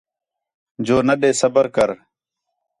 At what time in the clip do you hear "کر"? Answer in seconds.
1.75-1.89